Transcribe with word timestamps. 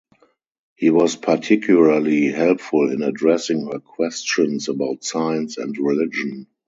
He 0.77 0.89
was 0.89 1.15
particularly 1.15 2.29
helpful 2.29 2.91
in 2.91 3.03
addressing 3.03 3.67
her 3.67 3.77
questions 3.77 4.67
about 4.67 5.03
science 5.03 5.59
and 5.59 5.77
religion. 5.77 6.47